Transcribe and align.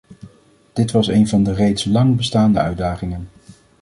Dit 0.73 0.91
was 0.91 1.07
een 1.07 1.27
van 1.27 1.43
de 1.43 1.53
reeds 1.53 1.85
lang 1.85 2.15
bestaande 2.15 2.59
uitdagingen. 2.59 3.29